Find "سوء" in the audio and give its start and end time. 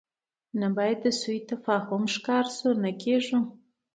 1.21-1.39